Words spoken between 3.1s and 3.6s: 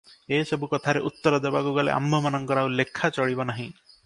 ଚଳିବ